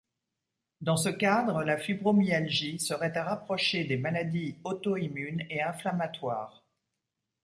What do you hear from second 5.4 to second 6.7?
et inflammatoires.